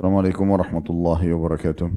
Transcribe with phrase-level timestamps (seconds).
[0.00, 1.92] Assalamualaikum warahmatullahi wabarakatuh.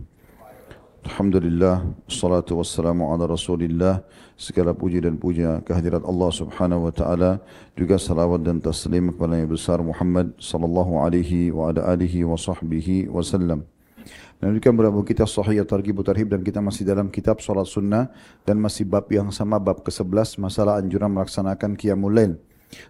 [1.08, 4.04] Alhamdulillah, salatu wassalamu ala rasulillah.
[4.36, 7.40] Segala puji dan puja kehadirat Allah subhanahu wa ta'ala.
[7.80, 13.08] Juga salawat dan taslim kepada yang besar Muhammad sallallahu alaihi wa ala alihi wa sahbihi
[13.08, 13.64] wa sallam.
[14.44, 18.12] Dan juga berapa kita sahih targhib tarhib dan kita masih dalam kitab salat sunnah
[18.44, 22.36] Dan masih bab yang sama bab ke-11 masalah anjuran melaksanakan qiyamul lail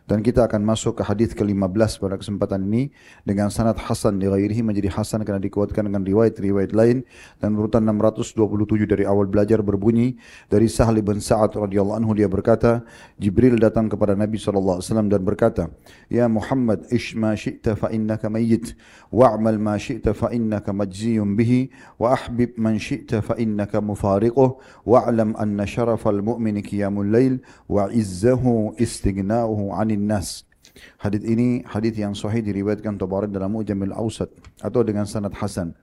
[0.05, 2.93] dan kita akan masuk ke hadis ke-15 pada kesempatan ini
[3.27, 7.03] dengan sanad hasan di ghairihi menjadi hasan karena dikuatkan dengan riwayat-riwayat lain.
[7.41, 10.15] Dan urutan 627 dari awal belajar berbunyi
[10.47, 12.85] dari Sahal bin Sa'ad radhiyallahu anhu dia berkata
[13.17, 15.63] Jibril datang kepada Nabi sallallahu alaihi wasallam dan berkata
[16.07, 18.77] Ya Muhammad ish ma syi'ta fa innaka mayyit
[19.09, 25.35] wa'mal ma syi'ta fa innaka majziyun bihi wa ahbib man syi'ta fa innaka mufariquh wa'lam
[25.35, 30.45] anna syarafal mu'mini qiyamul lail wa izzahu istighna'uhu anin nas.
[30.97, 35.77] Hadis ini hadis yang sahih diriwayatkan Tabarani dalam Mu'jamil Awsat atau dengan sanad hasan.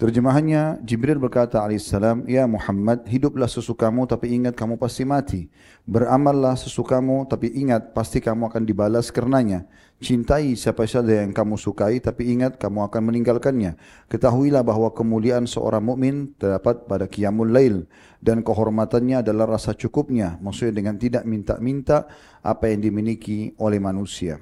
[0.00, 5.52] Terjemahannya Jibril berkata alaihissalam, Ya Muhammad, hiduplah sesukamu tapi ingat kamu pasti mati.
[5.84, 9.68] Beramallah sesukamu tapi ingat pasti kamu akan dibalas karenanya.
[10.00, 13.76] Cintai siapa saja yang kamu sukai tapi ingat kamu akan meninggalkannya.
[14.08, 17.84] Ketahuilah bahwa kemuliaan seorang mukmin terdapat pada qiyamul lail
[18.24, 22.08] dan kehormatannya adalah rasa cukupnya, maksudnya dengan tidak minta-minta
[22.40, 24.40] apa yang dimiliki oleh manusia.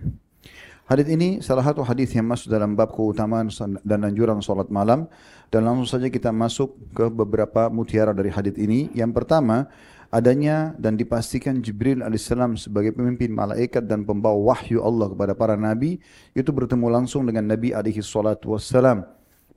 [0.88, 3.52] Hadis ini salah satu hadis yang masuk dalam bab keutamaan
[3.84, 5.04] dan anjuran solat malam
[5.52, 8.88] dan langsung saja kita masuk ke beberapa mutiara dari hadis ini.
[8.96, 9.68] Yang pertama
[10.08, 16.00] adanya dan dipastikan Jibril alaihissalam sebagai pemimpin malaikat dan pembawa wahyu Allah kepada para nabi
[16.32, 19.04] itu bertemu langsung dengan Nabi alaihi salatu wassalam.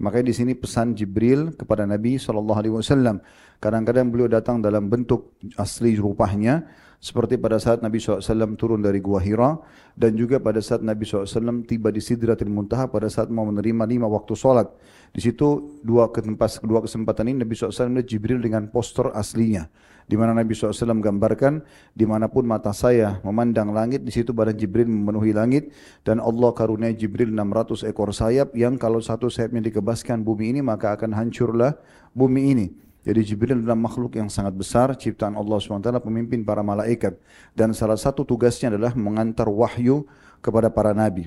[0.03, 3.23] Makanya di sini pesan Jibril kepada Nabi sallallahu alaihi wasallam.
[3.63, 6.67] Kadang-kadang beliau datang dalam bentuk asli rupanya
[7.01, 9.57] seperti pada saat Nabi SAW turun dari Gua Hira
[9.97, 14.05] dan juga pada saat Nabi SAW tiba di Sidratil Muntaha pada saat mau menerima lima
[14.05, 14.69] waktu solat.
[15.09, 19.65] Di situ dua ketempat kedua kesempatan ini Nabi SAW melihat Jibril dengan poster aslinya.
[20.05, 21.65] Di mana Nabi SAW gambarkan
[21.97, 25.73] dimanapun mata saya memandang langit di situ badan Jibril memenuhi langit
[26.05, 30.93] dan Allah karunia Jibril 600 ekor sayap yang kalau satu sayapnya dikebaskan bumi ini maka
[30.93, 31.81] akan hancurlah
[32.13, 32.67] bumi ini.
[33.01, 37.17] Jadi Jibril adalah makhluk yang sangat besar, ciptaan Allah SWT, pemimpin para malaikat.
[37.57, 40.05] Dan salah satu tugasnya adalah mengantar wahyu
[40.37, 41.25] kepada para nabi.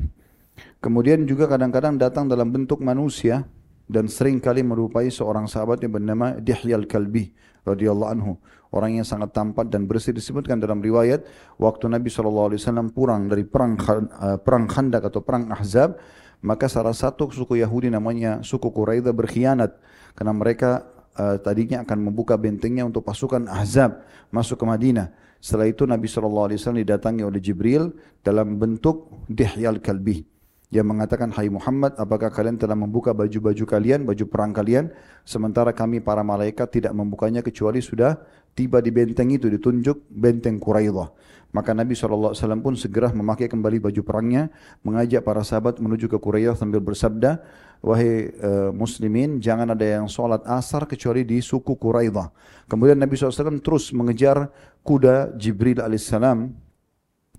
[0.78, 3.42] Kemudian juga kadang-kadang datang dalam bentuk manusia
[3.90, 7.34] dan sering kali merupai seorang sahabat yang bernama Dihyal Kalbi
[7.66, 8.32] radhiyallahu anhu.
[8.74, 11.22] Orang yang sangat tampan dan bersih disebutkan dalam riwayat
[11.62, 12.50] waktu Nabi SAW
[12.90, 15.94] pulang dari perang uh, perang Khandak atau perang Ahzab,
[16.42, 19.78] maka salah satu suku Yahudi namanya suku Quraidah berkhianat
[20.18, 20.86] karena mereka
[21.18, 24.02] uh, tadinya akan membuka bentengnya untuk pasukan Ahzab
[24.34, 25.08] masuk ke Madinah.
[25.38, 26.48] Setelah itu Nabi SAW
[26.80, 27.92] didatangi oleh Jibril
[28.24, 30.24] dalam bentuk Dihyal Kalbi.
[30.72, 34.90] Dia mengatakan, Hai Muhammad, apakah kalian telah membuka baju-baju kalian, baju perang kalian,
[35.22, 38.18] sementara kami para malaikat tidak membukanya kecuali sudah
[38.58, 41.14] tiba di benteng itu, ditunjuk benteng Quraidah.
[41.54, 44.50] Maka Nabi SAW pun segera memakai kembali baju perangnya,
[44.82, 47.38] mengajak para sahabat menuju ke Quraidah sambil bersabda,
[47.84, 52.32] Wahai uh, muslimin, jangan ada yang sholat asar kecuali di suku Quraidah.
[52.64, 54.48] Kemudian Nabi SAW terus mengejar
[54.80, 56.48] kuda Jibril alaihissalam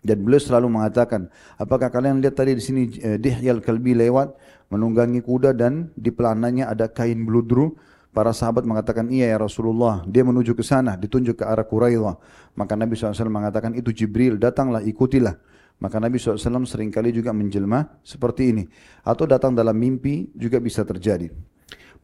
[0.06, 4.38] dan beliau selalu mengatakan, apakah kalian lihat tadi di sini eh, Dihyal Kalbi lewat
[4.70, 7.74] menunggangi kuda dan di pelananya ada kain beludru.
[8.16, 10.06] Para sahabat mengatakan, iya ya Rasulullah.
[10.08, 12.16] Dia menuju ke sana, ditunjuk ke arah Quraidah.
[12.56, 15.36] Maka Nabi SAW mengatakan, itu Jibril, datanglah, ikutilah.
[15.76, 18.64] Maka Nabi SAW seringkali juga menjelma seperti ini.
[19.04, 21.30] Atau datang dalam mimpi juga bisa terjadi.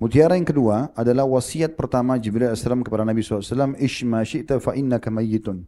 [0.01, 5.13] Mutiara yang kedua adalah wasiat pertama Jibril AS kepada Nabi SAW, Ishma syi'ta fa innaka
[5.13, 5.61] mayyitun.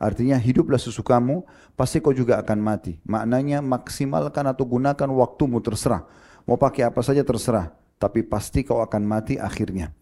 [0.00, 1.44] Artinya hiduplah sesukamu,
[1.76, 2.96] pasti kau juga akan mati.
[3.04, 6.08] Maknanya maksimalkan atau gunakan waktumu terserah.
[6.48, 7.72] Mau pakai apa saja terserah.
[8.00, 9.92] Tapi pasti kau akan mati akhirnya.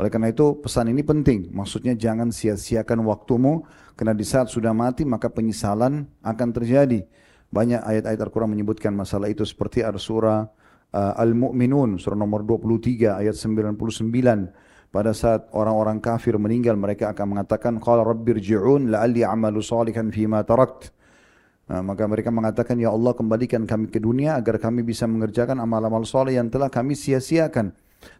[0.00, 1.52] Oleh karena itu pesan ini penting.
[1.52, 3.64] Maksudnya jangan sia-siakan waktumu.
[3.92, 7.04] Karena di saat sudah mati maka penyesalan akan terjadi.
[7.52, 10.48] Banyak ayat-ayat Al-Quran menyebutkan masalah itu seperti surah
[10.96, 13.76] uh, Al-Mu'minun, surah nomor 23 ayat 99
[14.92, 20.92] pada saat orang-orang kafir meninggal mereka akan mengatakan qala rabbirji'un la'alli a'malu salihan fima tarakt
[21.64, 26.04] nah, maka mereka mengatakan ya Allah kembalikan kami ke dunia agar kami bisa mengerjakan amal-amal
[26.04, 27.72] soleh yang telah kami sia-siakan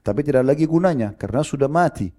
[0.03, 2.11] tapi tidak lagi gunanya karena sudah mati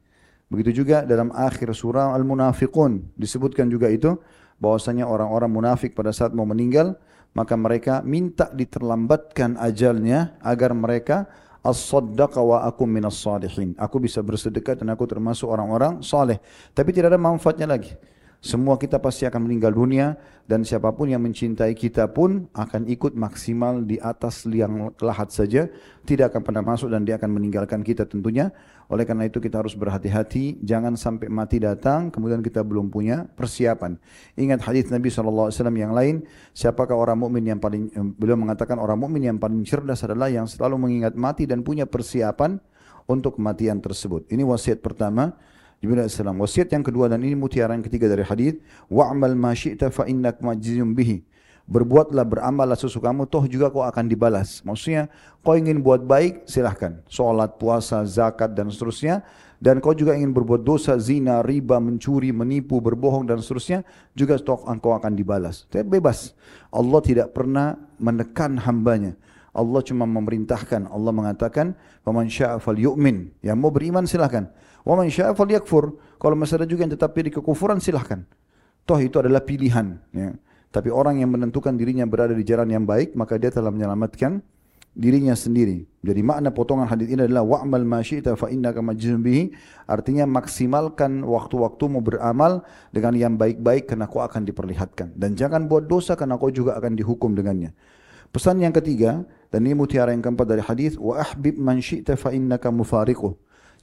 [0.52, 4.14] begitu juga dalam akhir surah Al-Munafiqun disebutkan juga itu
[4.62, 6.96] bahwasanya orang-orang munafik pada saat mau meninggal
[7.34, 11.26] maka mereka minta diterlambatkan ajalnya agar mereka
[11.66, 13.74] as-saddaqa wa akum minas salihin.
[13.80, 16.38] Aku bisa bersedekah dan aku termasuk orang-orang saleh.
[16.76, 17.96] Tapi tidak ada manfaatnya lagi.
[18.44, 20.20] Semua kita pasti akan meninggal dunia
[20.52, 25.72] dan siapapun yang mencintai kita pun akan ikut maksimal di atas liang lahat saja.
[26.04, 28.52] Tidak akan pernah masuk dan dia akan meninggalkan kita tentunya.
[28.92, 30.60] Oleh karena itu kita harus berhati-hati.
[30.60, 33.96] Jangan sampai mati datang kemudian kita belum punya persiapan.
[34.36, 36.28] Ingat hadis Nabi SAW yang lain.
[36.52, 40.84] Siapakah orang mukmin yang paling, beliau mengatakan orang mukmin yang paling cerdas adalah yang selalu
[40.84, 42.60] mengingat mati dan punya persiapan
[43.08, 44.28] untuk kematian tersebut.
[44.28, 45.32] Ini wasiat pertama.
[45.84, 46.16] Jibril AS.
[46.16, 48.56] Wasiat yang kedua dan ini mutiara yang ketiga dari hadis,
[48.88, 51.28] wa'mal ma syi'ta fa innak majzum bihi.
[51.68, 54.64] Berbuatlah beramallah sesukamu toh juga kau akan dibalas.
[54.64, 55.12] Maksudnya
[55.44, 57.04] kau ingin buat baik silahkan.
[57.12, 59.28] Solat, puasa, zakat dan seterusnya.
[59.64, 63.88] Dan kau juga ingin berbuat dosa, zina, riba, mencuri, menipu, berbohong dan seterusnya.
[64.12, 65.64] Juga toh engkau akan dibalas.
[65.72, 66.36] Tapi bebas.
[66.68, 69.16] Allah tidak pernah menekan hambanya.
[69.54, 70.90] Allah cuma memerintahkan.
[70.90, 74.50] Allah mengatakan, "Faman syaa falyu'min." Yang mau beriman silahkan.
[74.84, 75.96] Wa man syaa falyakfur.
[76.20, 78.28] Kalau masih ada juga yang tetap pilih kekufuran silahkan.
[78.84, 79.96] Toh itu adalah pilihan.
[80.12, 80.36] Ya.
[80.74, 84.42] Tapi orang yang menentukan dirinya berada di jalan yang baik, maka dia telah menyelamatkan
[84.94, 85.86] dirinya sendiri.
[86.06, 89.54] Jadi makna potongan hadis ini adalah wa'mal ma syi'ta fa innaka majzum bihi.
[89.86, 95.14] Artinya maksimalkan waktu-waktumu beramal dengan yang baik-baik karena kau akan diperlihatkan.
[95.18, 97.74] Dan jangan buat dosa karena kau juga akan dihukum dengannya.
[98.34, 99.22] Pesan yang ketiga,
[99.54, 102.74] dan ini mutiara yang keempat dari hadis, wa ahbib man syi'ta fa innaka.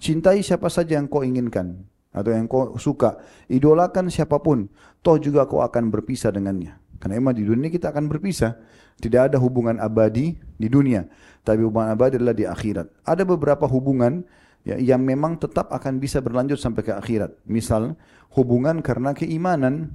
[0.03, 3.23] Cintai siapa saja yang kau inginkan atau yang kau suka.
[3.47, 4.67] Idolakan siapapun,
[4.99, 6.75] toh juga kau akan berpisah dengannya.
[6.99, 8.59] Karena memang di dunia kita akan berpisah.
[8.99, 11.07] Tidak ada hubungan abadi di dunia.
[11.47, 12.91] Tapi hubungan abadi adalah di akhirat.
[13.07, 14.27] Ada beberapa hubungan
[14.67, 17.39] ya, yang memang tetap akan bisa berlanjut sampai ke akhirat.
[17.47, 17.95] Misal
[18.35, 19.95] hubungan karena keimanan.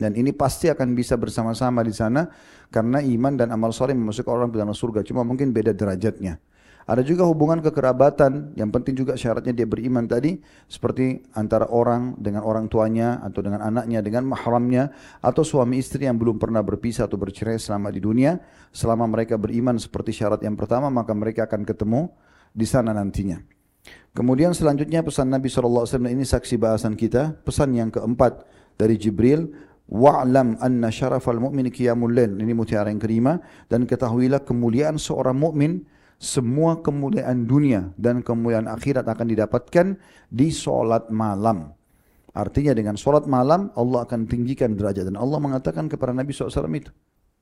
[0.00, 2.24] Dan ini pasti akan bisa bersama-sama di sana
[2.72, 5.04] karena iman dan amal soleh memasukkan orang ke dalam surga.
[5.04, 6.40] Cuma mungkin beda derajatnya.
[6.88, 12.42] Ada juga hubungan kekerabatan, yang penting juga syaratnya dia beriman tadi, seperti antara orang dengan
[12.42, 14.90] orang tuanya, atau dengan anaknya, dengan mahramnya,
[15.22, 18.42] atau suami istri yang belum pernah berpisah atau bercerai selama di dunia.
[18.74, 22.10] Selama mereka beriman seperti syarat yang pertama, maka mereka akan ketemu
[22.50, 23.38] di sana nantinya.
[24.10, 27.38] Kemudian selanjutnya pesan Nabi SAW ini saksi bahasan kita.
[27.46, 28.42] Pesan yang keempat
[28.74, 29.46] dari Jibril,
[29.90, 32.38] Wa'lam anna syarafal mu'min qiyamul lail.
[32.38, 35.82] Ini mutiara yang kelima dan ketahuilah kemuliaan seorang mukmin
[36.20, 39.86] semua kemuliaan dunia dan kemuliaan akhirat akan didapatkan
[40.30, 41.74] di solat malam.
[42.30, 46.94] Artinya dengan solat malam Allah akan tinggikan derajat dan Allah mengatakan kepada Nabi SAW itu.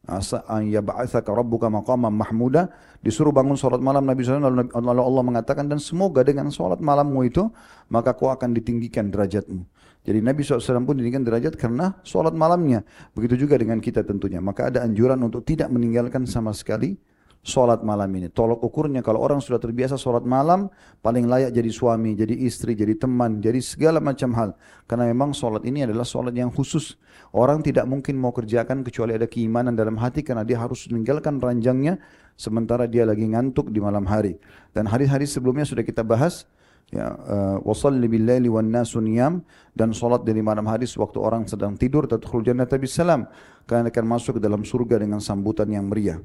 [0.09, 2.73] Asa an yab'atsaka rabbuka maqaman mahmuda
[3.05, 7.45] disuruh bangun solat malam Nabi SAW lalu Allah mengatakan dan semoga dengan solat malammu itu
[7.93, 9.69] maka kau akan ditinggikan derajatmu.
[10.09, 12.81] Jadi Nabi SAW pun ditinggikan derajat karena solat malamnya.
[13.13, 14.41] Begitu juga dengan kita tentunya.
[14.41, 16.97] Maka ada anjuran untuk tidak meninggalkan sama sekali
[17.45, 18.33] solat malam ini.
[18.33, 20.73] Tolok ukurnya kalau orang sudah terbiasa solat malam,
[21.05, 24.51] paling layak jadi suami, jadi istri, jadi teman, jadi segala macam hal.
[24.89, 26.97] Karena memang solat ini adalah solat yang khusus.
[27.37, 32.01] Orang tidak mungkin mau kerjakan kecuali ada keimanan dalam hati karena dia harus meninggalkan ranjangnya
[32.39, 34.41] sementara dia lagi ngantuk di malam hari.
[34.73, 36.49] Dan hari-hari sebelumnya sudah kita bahas,
[36.89, 39.45] ya uh, wasalli bil laili wan nasu niyam.
[39.73, 43.31] Dan salat dari malam hari sewaktu orang sedang tidur tadkhul jannata bisalam
[43.69, 46.19] kalian akan masuk ke dalam surga dengan sambutan yang meriah.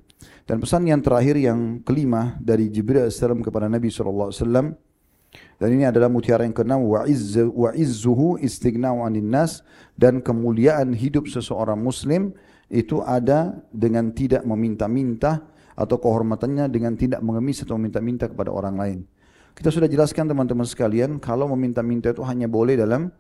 [0.47, 4.33] Dan pesan yang terakhir yang kelima dari Jibril AS kepada Nabi SAW
[5.57, 6.85] dan ini adalah mutiara yang keenam.
[6.85, 9.61] Wa izzu wa izzuhu istighna'u 'anil nas.
[9.97, 12.33] Dan kemuliaan hidup seseorang muslim
[12.73, 18.99] itu ada dengan tidak meminta-minta atau kehormatannya dengan tidak mengemis atau meminta-minta kepada orang lain.
[19.53, 23.13] Kita sudah jelaskan teman-teman sekalian, kalau meminta-minta itu hanya boleh dalam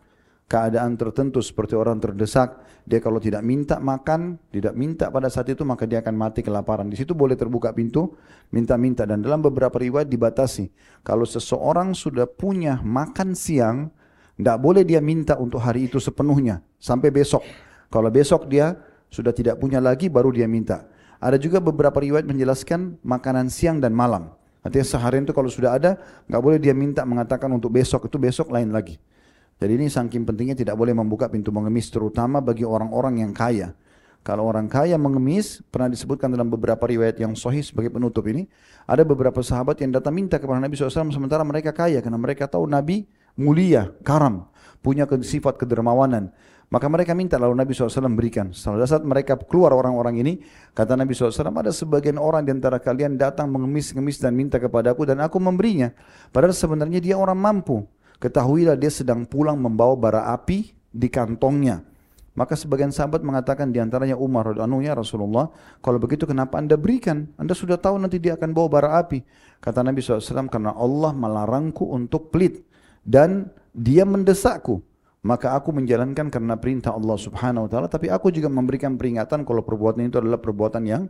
[0.49, 2.61] keadaan tertentu seperti orang terdesak.
[2.83, 6.91] Dia kalau tidak minta makan, tidak minta pada saat itu maka dia akan mati kelaparan.
[6.91, 8.11] Di situ boleh terbuka pintu
[8.51, 10.67] minta-minta dan dalam beberapa riwayat dibatasi.
[11.05, 13.93] Kalau seseorang sudah punya makan siang,
[14.35, 17.45] tidak boleh dia minta untuk hari itu sepenuhnya sampai besok.
[17.87, 18.75] Kalau besok dia
[19.07, 20.89] sudah tidak punya lagi baru dia minta.
[21.23, 24.35] Ada juga beberapa riwayat menjelaskan makanan siang dan malam.
[24.63, 25.99] Artinya seharian itu kalau sudah ada,
[26.31, 28.95] nggak boleh dia minta mengatakan untuk besok, itu besok lain lagi.
[29.59, 33.75] Jadi ini saking pentingnya tidak boleh membuka pintu mengemis, terutama bagi orang-orang yang kaya.
[34.23, 38.47] Kalau orang kaya mengemis, pernah disebutkan dalam beberapa riwayat yang sahih sebagai penutup ini,
[38.87, 42.63] ada beberapa sahabat yang datang minta kepada Nabi SAW sementara mereka kaya, karena mereka tahu
[42.63, 43.03] Nabi
[43.35, 44.47] mulia, karam,
[44.79, 46.31] punya sifat kedermawanan.
[46.71, 48.49] Maka mereka minta lalu Nabi SAW berikan.
[48.55, 50.33] Setelah saat mereka keluar orang-orang ini,
[50.71, 55.21] kata Nabi SAW, ada sebagian orang di antara kalian datang mengemis-ngemis dan minta kepadaku dan
[55.21, 55.93] aku memberinya.
[56.33, 57.83] Padahal sebenarnya dia orang mampu.
[58.17, 61.83] Ketahuilah dia sedang pulang membawa bara api di kantongnya.
[62.33, 65.53] Maka sebagian sahabat mengatakan di antaranya Umar anu ya Rasulullah,
[65.85, 67.29] kalau begitu kenapa anda berikan?
[67.37, 69.21] Anda sudah tahu nanti dia akan bawa bara api.
[69.61, 72.65] Kata Nabi SAW, karena Allah melarangku untuk pelit.
[73.05, 74.81] Dan dia mendesakku
[75.23, 79.63] maka aku menjalankan karena perintah Allah Subhanahu wa taala tapi aku juga memberikan peringatan kalau
[79.63, 81.03] perbuatan itu adalah perbuatan yang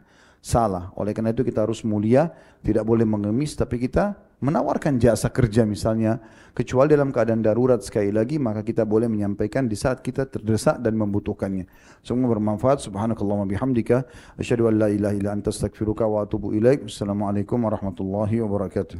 [0.43, 0.91] salah.
[0.99, 2.29] Oleh karena itu kita harus mulia,
[2.61, 6.19] tidak boleh mengemis tapi kita menawarkan jasa kerja misalnya
[6.51, 10.99] kecuali dalam keadaan darurat sekali lagi maka kita boleh menyampaikan di saat kita terdesak dan
[10.99, 11.65] membutuhkannya.
[12.03, 12.83] Semoga bermanfaat.
[12.83, 14.03] Subhanakallahumma bihamdika
[14.35, 16.91] asyhadu an la ilaha illa anta astaghfiruka wa atubu ilaik.
[16.91, 18.99] Wassalamualaikum warahmatullahi wabarakatuh.